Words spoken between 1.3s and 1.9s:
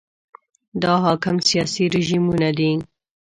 سیاسي